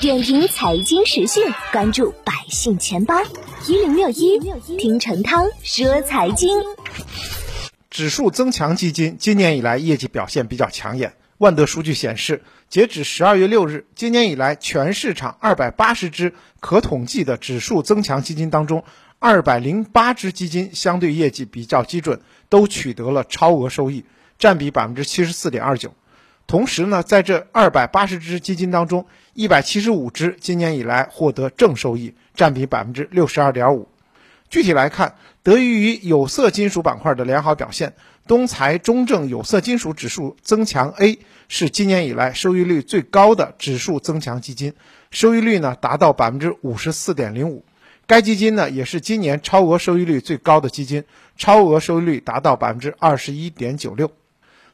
[0.00, 3.14] 点评财经时讯，关注百姓钱包
[3.68, 4.40] 一零六一，
[4.78, 6.58] 听陈涛说财经。
[7.90, 11.12] 指数增强基金今年以来业绩表现比较抢眼。
[11.36, 18.82] 万德数据显示，截止十二月六日，今年以来全市场二百八十只可统计的指数增强基金当中，
[19.18, 24.06] 二百零八只基金相对业绩比较基准，都取得了超额收益，
[24.38, 25.92] 占比百分之七十四点二九。
[26.50, 33.86] 同时呢，在这二百八十只基金当中，一百七十五只今年以来获得正收益，占比百分之六十二点五。
[34.48, 37.94] 具体来看，得益于有色金属板块的良好表现，
[38.26, 44.74] 东财中证有色金属指数增强 A 是今年以来收益率最高的指数增强基金，
[45.12, 47.64] 收益率呢达到百分之五十四点零五。
[48.08, 51.04] 该基金呢也是今年超额收益率最高的基金，
[51.36, 54.10] 超额收益率达到百分之二十一点九六。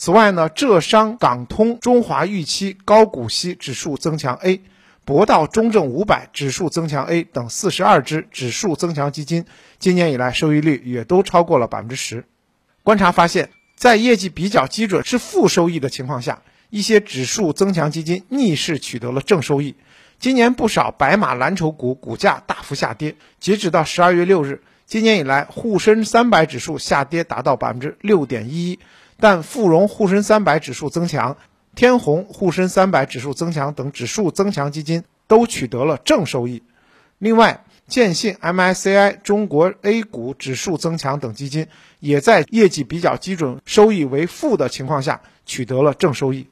[0.00, 4.62] 此外呢，浙商港通中华预期高股息指数增强 A、
[5.04, 9.44] 博道中证五百指数增强 A 等四十二只指数增强基金，
[9.78, 12.24] 今年以来收益率也都超过了百分之十。
[12.82, 19.74] 观察发现，在业绩比较基准是负收益的情况下，一些指数增强基金逆势取得了正收益。
[20.18, 28.78] 今年不少白马蓝筹股股价大幅下跌，截止到十二月六日，今年以来沪深三百指数下跌达到百分之六点一一。
[29.20, 31.36] 但富荣沪深三百指数增强、
[31.74, 36.62] 天弘沪深三百指数增强等指数增强基金都取得了正收益。
[37.18, 41.66] 另外，建信 MSCI 中国 A 股指数增强等基金
[41.98, 46.48] 也在业绩比较基准、收益为负的情况下取得了正收益。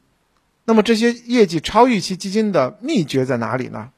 [0.64, 3.90] 那么，这些业绩超预期基金的秘诀在哪里呢？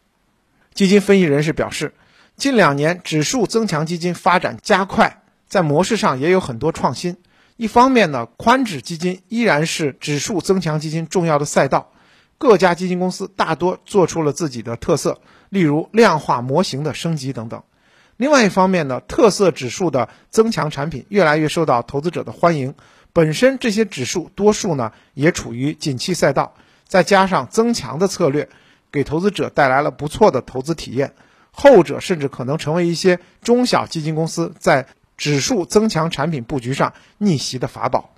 [0.75, 1.93] 基金分析人士表示，
[2.37, 7.17] 近两年指数增强基金发展加快，在模式上也有很多创新。
[7.61, 11.93] 一方面呢，宽指基金依然是指数增强基金重要的赛道，
[12.39, 17.63] 各家基金公司大多做出了自己的特色，例如量化模型的升级等等。
[18.17, 22.75] 另外一方面呢，特色指数的增强产品越来越受到投资者的欢迎，
[23.13, 26.55] 本身这些指数多数呢也处于景气赛道，
[26.89, 28.49] 再加上增强的策略，
[28.91, 31.13] 给投资者带来了不错的投资体验，
[31.51, 34.87] 后者甚至可能成为一些中小基金公司在。
[35.21, 38.15] 指数增强产品布局上逆袭的法宝。